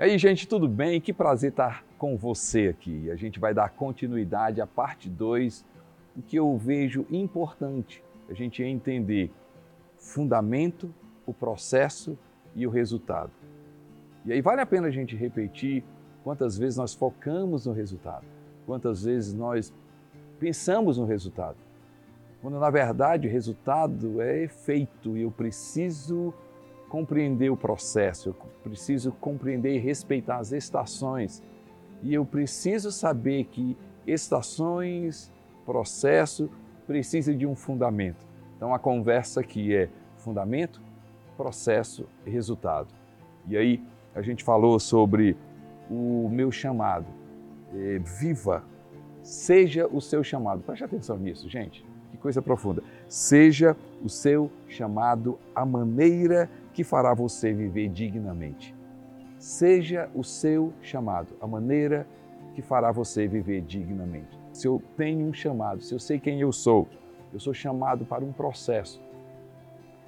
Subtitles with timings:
[0.00, 0.98] E aí, gente, tudo bem?
[0.98, 3.10] Que prazer estar com você aqui.
[3.10, 5.62] A gente vai dar continuidade à parte 2
[6.16, 9.30] do que eu vejo importante a gente entender
[9.98, 10.90] fundamento,
[11.26, 12.18] o processo
[12.56, 13.30] e o resultado.
[14.24, 15.84] E aí vale a pena a gente repetir
[16.24, 18.24] quantas vezes nós focamos no resultado,
[18.64, 19.70] quantas vezes nós
[20.38, 21.58] pensamos no resultado.
[22.40, 26.32] Quando na verdade o resultado é efeito e eu preciso
[26.90, 31.40] compreender o processo, eu preciso compreender e respeitar as estações.
[32.02, 35.32] E eu preciso saber que estações,
[35.64, 36.50] processo,
[36.88, 38.26] precisa de um fundamento.
[38.56, 40.82] Então a conversa aqui é fundamento,
[41.36, 42.88] processo e resultado.
[43.48, 45.36] E aí a gente falou sobre
[45.88, 47.06] o meu chamado.
[47.72, 48.64] É, viva,
[49.22, 50.60] seja o seu chamado.
[50.62, 51.86] Preste atenção nisso, gente.
[52.10, 52.82] Que coisa profunda.
[53.08, 58.74] Seja o seu chamado a maneira que fará você viver dignamente.
[59.38, 62.06] Seja o seu chamado, a maneira
[62.54, 64.40] que fará você viver dignamente.
[64.50, 66.88] Se eu tenho um chamado, se eu sei quem eu sou,
[67.34, 68.98] eu sou chamado para um processo,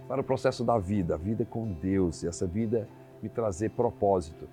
[0.09, 2.89] para o processo da vida, a vida com Deus, e essa vida
[3.23, 4.48] me trazer propósito.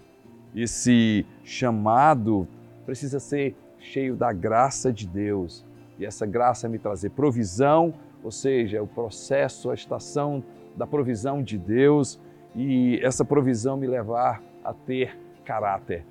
[0.53, 2.45] Esse chamado
[2.85, 5.65] precisa ser cheio da graça de Deus,
[5.97, 10.43] e essa graça me trazer provisão, ou seja, o processo, a estação
[10.79, 12.17] da provisão de Deus
[12.55, 16.05] e essa provisão me levar a ter caráter,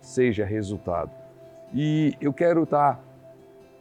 [0.00, 1.10] seja resultado.
[1.74, 3.04] E eu quero estar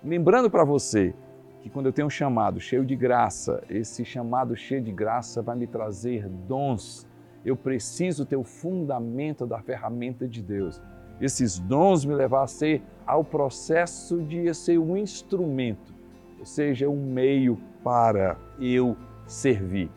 [0.04, 1.14] lembrando para você
[1.62, 5.56] que quando eu tenho um chamado cheio de graça, esse chamado cheio de graça vai
[5.56, 7.08] me trazer dons.
[7.46, 10.82] Eu preciso ter o fundamento da ferramenta de Deus.
[11.22, 15.94] Esses dons me levar a ser ao processo de ser um instrumento,
[16.38, 19.90] ou seja, um meio para eu servir.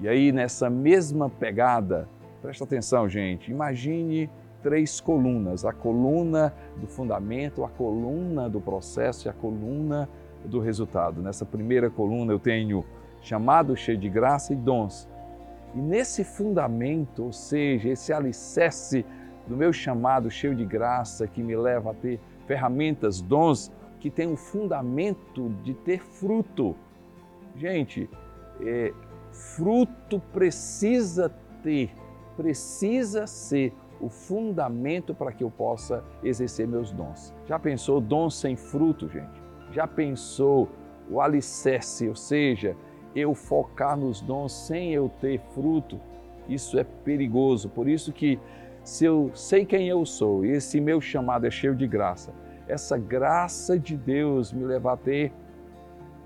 [0.00, 2.08] E aí, nessa mesma pegada,
[2.42, 4.30] presta atenção, gente, imagine
[4.62, 10.08] três colunas: a coluna do fundamento, a coluna do processo e a coluna
[10.44, 11.22] do resultado.
[11.22, 12.84] Nessa primeira coluna eu tenho
[13.20, 15.08] chamado cheio de graça e dons.
[15.74, 19.04] E nesse fundamento, ou seja, esse alicerce
[19.46, 24.28] do meu chamado cheio de graça que me leva a ter ferramentas, dons, que tem
[24.28, 26.76] um fundamento de ter fruto.
[27.56, 28.08] Gente,
[28.60, 28.92] é,
[29.36, 31.30] fruto precisa
[31.62, 31.92] ter,
[32.36, 37.34] precisa ser o fundamento para que eu possa exercer meus dons.
[37.46, 39.42] Já pensou dons sem fruto, gente?
[39.72, 40.68] Já pensou
[41.10, 42.76] o alicerce, ou seja,
[43.14, 46.00] eu focar nos dons sem eu ter fruto?
[46.48, 47.68] Isso é perigoso.
[47.68, 48.38] Por isso que
[48.84, 52.32] se eu sei quem eu sou e esse meu chamado é cheio de graça,
[52.68, 55.32] essa graça de Deus me levar a ter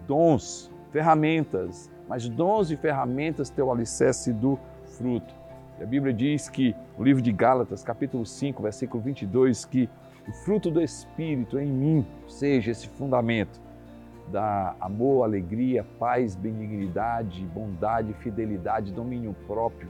[0.06, 4.58] dons, ferramentas, mas dons e ferramentas ter o alicerce do
[4.98, 5.32] fruto.
[5.78, 9.88] E a Bíblia diz que, no livro de Gálatas, capítulo 5, versículo 22, que
[10.28, 13.60] o fruto do Espírito em mim seja esse fundamento
[14.26, 19.88] da amor, alegria, paz, benignidade, bondade, fidelidade, domínio próprio.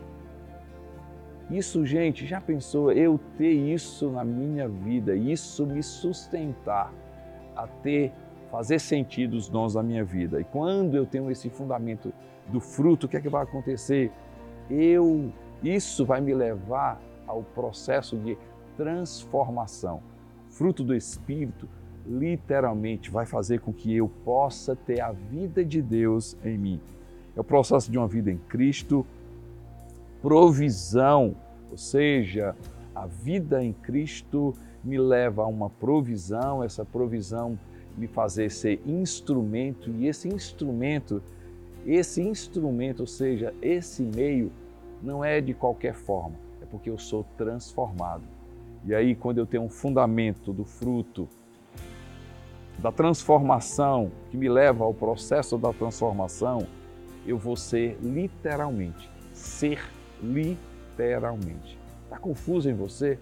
[1.51, 6.93] Isso, gente, já pensou eu ter isso na minha vida, isso me sustentar
[7.57, 8.13] a ter
[8.51, 10.41] fazer sentido os dons da minha vida.
[10.41, 12.13] E quando eu tenho esse fundamento
[12.49, 14.11] do fruto, o que é que vai acontecer?
[14.69, 18.37] Eu, isso vai me levar ao processo de
[18.77, 20.03] transformação.
[20.49, 21.69] Fruto do Espírito
[22.07, 26.81] literalmente vai fazer com que eu possa ter a vida de Deus em mim.
[27.37, 29.07] É o processo de uma vida em Cristo,
[30.21, 31.37] provisão,
[31.71, 32.57] ou seja,
[32.95, 37.59] a vida em Cristo me leva a uma provisão, essa provisão
[37.97, 41.23] me fazer ser instrumento e esse instrumento,
[41.87, 44.53] esse instrumento, ou seja, esse meio,
[45.03, 48.23] não é de qualquer forma, é porque eu sou transformado.
[48.85, 51.29] E aí, quando eu tenho um fundamento do fruto,
[52.79, 56.67] da transformação, que me leva ao processo da transformação,
[57.27, 59.81] eu vou ser literalmente, ser
[60.23, 61.79] literalmente.
[62.05, 63.19] Está confuso em você?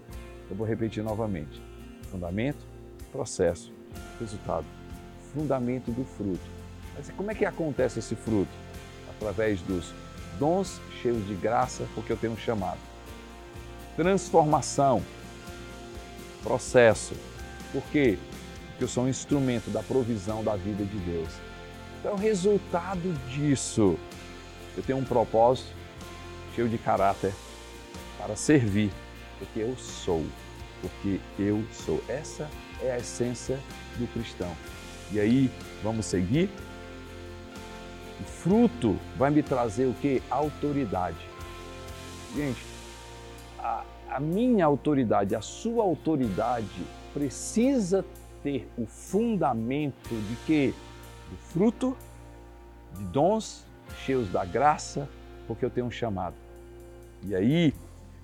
[0.49, 1.61] Eu vou repetir novamente.
[2.03, 2.65] Fundamento,
[3.11, 3.73] processo,
[4.19, 4.65] resultado,
[5.33, 6.39] fundamento do fruto.
[6.95, 8.51] Mas como é que acontece esse fruto?
[9.09, 9.93] Através dos
[10.37, 12.79] dons cheios de graça, porque eu tenho um chamado.
[13.95, 15.03] Transformação,
[16.43, 17.13] processo.
[17.71, 18.17] Por quê?
[18.69, 21.29] Porque eu sou um instrumento da provisão da vida de Deus.
[21.99, 23.97] Então, resultado disso,
[24.77, 25.67] eu tenho um propósito
[26.55, 27.33] cheio de caráter
[28.17, 28.91] para servir,
[29.37, 30.25] porque eu sou,
[30.81, 32.01] porque eu sou.
[32.07, 32.49] Essa
[32.81, 33.59] é a essência
[33.97, 34.51] do cristão.
[35.11, 35.51] E aí,
[35.83, 36.49] vamos seguir?
[38.19, 40.21] O fruto vai me trazer o que?
[40.29, 41.27] Autoridade.
[42.35, 42.61] Gente,
[43.57, 46.83] a, a minha autoridade, a sua autoridade
[47.13, 48.05] precisa
[48.43, 50.73] ter o fundamento de que?
[51.29, 51.97] Do fruto,
[52.95, 53.65] de dons
[54.05, 55.07] cheios da graça,
[55.47, 56.35] porque eu tenho um chamado.
[57.23, 57.73] E aí,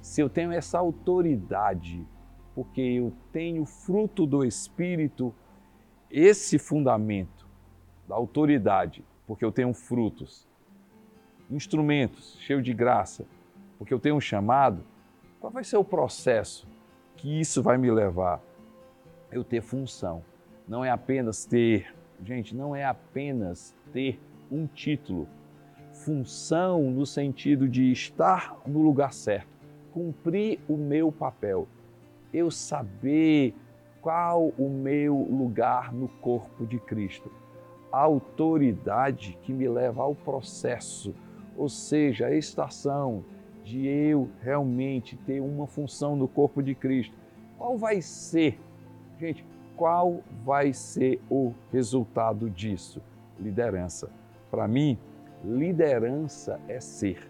[0.02, 2.06] se eu tenho essa autoridade,
[2.56, 5.36] porque eu tenho fruto do Espírito,
[6.10, 7.46] esse fundamento
[8.08, 10.48] da autoridade, porque eu tenho frutos,
[11.52, 13.26] instrumentos cheios de graça,
[13.78, 14.86] porque eu tenho um chamado,
[15.42, 16.66] qual vai ser o processo
[17.18, 18.42] que isso vai me levar?
[19.30, 20.24] Eu ter função.
[20.66, 21.94] Não é apenas ter,
[22.24, 24.18] gente, não é apenas ter
[24.50, 25.28] um título.
[25.92, 29.50] Função no sentido de estar no lugar certo,
[29.92, 31.68] cumprir o meu papel,
[32.34, 33.56] eu saber
[34.02, 37.32] qual o meu lugar no corpo de Cristo.
[37.92, 41.16] A autoridade que me leva ao processo,
[41.58, 43.24] ou seja, a estação,
[43.64, 47.16] de eu realmente ter uma função no corpo de Cristo.
[47.58, 48.60] Qual vai ser,
[49.20, 49.44] gente,
[49.76, 53.02] qual vai ser o resultado disso?
[53.40, 54.12] Liderança.
[54.52, 55.00] Para mim,
[55.44, 57.28] liderança é ser.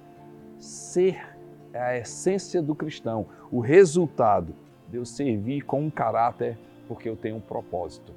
[0.60, 1.36] Ser
[1.72, 3.26] é a essência do cristão.
[3.52, 4.54] O resultado
[4.90, 8.14] de eu servir com um caráter porque eu tenho um propósito.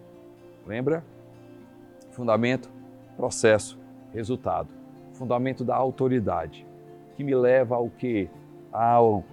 [0.67, 1.05] Lembra?
[2.11, 2.70] Fundamento,
[3.17, 3.79] processo,
[4.12, 4.69] resultado.
[5.12, 6.67] Fundamento da autoridade
[7.17, 8.29] que me leva ao que?
[8.73, 9.25] Ao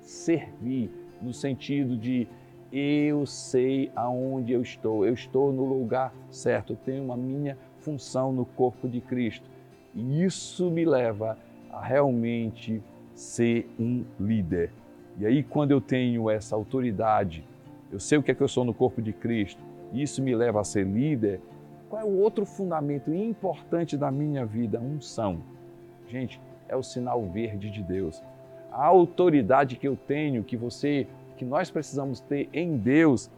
[0.00, 0.90] servir,
[1.20, 2.28] no sentido de
[2.72, 8.32] eu sei aonde eu estou, eu estou no lugar certo, eu tenho uma minha função
[8.32, 9.48] no corpo de Cristo.
[9.94, 11.38] E isso me leva
[11.70, 12.82] a realmente
[13.14, 14.72] ser um líder.
[15.18, 17.46] E aí, quando eu tenho essa autoridade,
[17.90, 19.62] eu sei o que é que eu sou no corpo de Cristo,
[19.92, 21.40] e isso me leva a ser líder,
[21.88, 24.80] qual é o outro fundamento importante da minha vida?
[24.80, 25.42] Unção.
[26.08, 28.22] Gente, é o sinal verde de Deus.
[28.70, 31.06] A autoridade que eu tenho, que você,
[31.36, 33.30] que nós precisamos ter em Deus,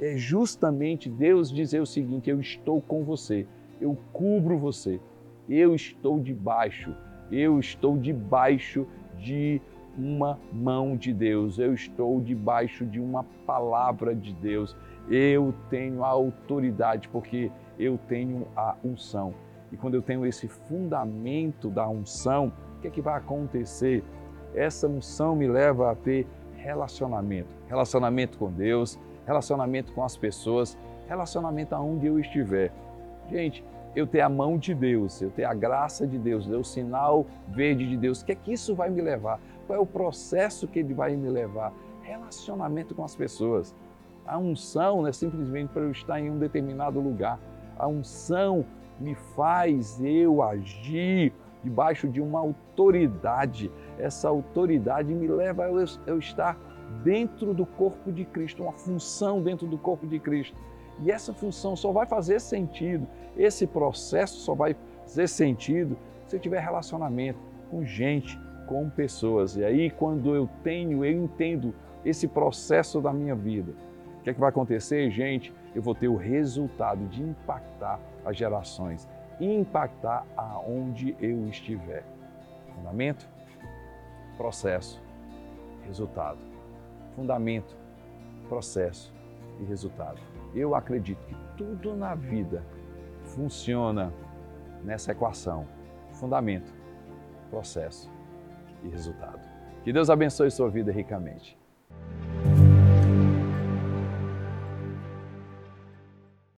[0.00, 3.44] é justamente Deus dizer o seguinte: eu estou com você,
[3.80, 5.00] eu cubro você,
[5.48, 6.94] eu estou debaixo,
[7.32, 8.86] eu estou debaixo
[9.18, 9.60] de
[9.98, 14.76] uma mão de Deus, eu estou debaixo de uma palavra de Deus,
[15.08, 19.34] eu tenho a autoridade porque eu tenho a unção.
[19.72, 24.04] E quando eu tenho esse fundamento da unção, o que é que vai acontecer?
[24.54, 26.26] Essa unção me leva a ter
[26.56, 30.78] relacionamento, relacionamento com Deus, relacionamento com as pessoas,
[31.08, 32.72] relacionamento aonde eu estiver.
[33.28, 33.64] Gente,
[33.94, 37.88] eu ter a mão de Deus, eu ter a graça de Deus, o sinal verde
[37.88, 39.40] de Deus, o que é que isso vai me levar?
[39.66, 41.72] Qual é o processo que ele vai me levar?
[42.02, 43.74] Relacionamento com as pessoas.
[44.26, 47.38] A unção não é simplesmente para eu estar em um determinado lugar.
[47.78, 48.64] A unção
[48.98, 51.32] me faz eu agir
[51.62, 53.70] debaixo de uma autoridade.
[53.98, 55.68] Essa autoridade me leva a
[56.06, 56.56] eu, estar
[57.02, 60.56] dentro do corpo de Cristo, uma função dentro do corpo de Cristo.
[61.02, 65.96] E essa função só vai fazer sentido, esse processo só vai fazer sentido
[66.26, 67.38] se eu tiver relacionamento
[67.70, 69.56] com gente, com pessoas.
[69.56, 71.74] E aí, quando eu tenho, eu entendo
[72.04, 73.72] esse processo da minha vida,
[74.18, 75.52] o que é que vai acontecer, gente?
[75.74, 79.08] Eu vou ter o resultado de impactar as gerações
[79.40, 82.04] impactar aonde eu estiver.
[82.74, 83.28] Fundamento,
[84.36, 85.02] processo,
[85.84, 86.38] resultado.
[87.14, 87.76] Fundamento,
[88.48, 89.12] processo
[89.60, 90.20] e resultado.
[90.54, 92.64] Eu acredito que tudo na vida
[93.22, 94.12] funciona
[94.84, 95.66] nessa equação:
[96.12, 96.72] fundamento,
[97.50, 98.10] processo
[98.86, 99.40] e resultado.
[99.82, 101.56] Que Deus abençoe sua vida ricamente.